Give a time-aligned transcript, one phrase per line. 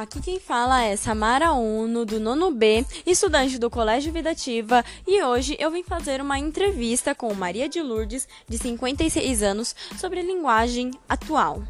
[0.00, 5.58] Aqui quem fala é Samara Uno, do nono B, estudante do Colégio Vidativa, e hoje
[5.60, 11.62] eu vim fazer uma entrevista com Maria de Lourdes, de 56 anos, sobre linguagem atual.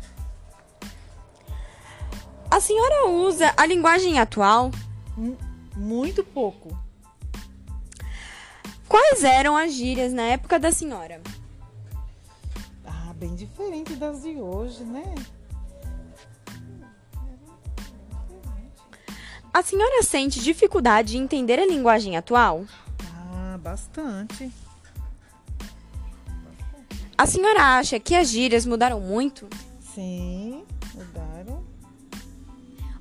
[2.48, 4.70] A senhora usa a linguagem atual?
[5.76, 6.68] Muito pouco.
[8.88, 11.20] Quais eram as gírias na época da senhora?
[12.86, 15.16] Ah, bem diferente das de hoje, né?
[19.52, 22.64] A senhora sente dificuldade em entender a linguagem atual?
[23.12, 24.50] Ah, bastante.
[27.18, 29.48] A senhora acha que as gírias mudaram muito?
[29.80, 31.64] Sim, mudaram.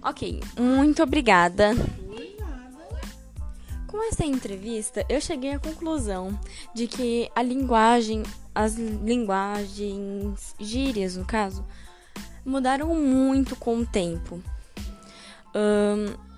[0.01, 1.71] Ok, muito obrigada.
[3.85, 6.37] Com essa entrevista, eu cheguei à conclusão
[6.73, 8.23] de que a linguagem,
[8.53, 11.63] as linguagens, gírias no caso,
[12.43, 14.41] mudaram muito com o tempo.
[15.55, 16.28] Um,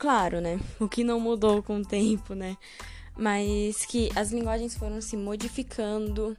[0.00, 0.58] claro, né?
[0.80, 2.56] O que não mudou com o tempo, né?
[3.16, 6.34] Mas que as linguagens foram se modificando,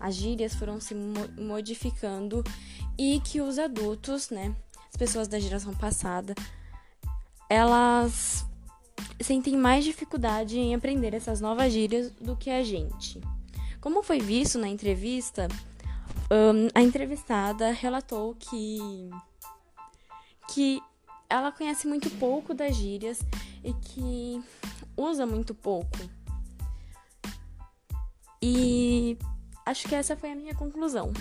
[0.00, 2.42] as gírias foram se mo modificando
[2.98, 4.54] e que os adultos, né?
[4.90, 6.34] As pessoas da geração passada,
[7.48, 8.44] elas
[9.20, 13.20] sentem mais dificuldade em aprender essas novas gírias do que a gente.
[13.80, 15.46] Como foi visto na entrevista,
[16.30, 19.10] um, a entrevistada relatou que
[20.52, 20.80] que
[21.34, 23.18] ela conhece muito pouco das gírias
[23.62, 24.40] e que
[24.96, 25.98] usa muito pouco.
[28.40, 29.18] E
[29.66, 31.12] acho que essa foi a minha conclusão.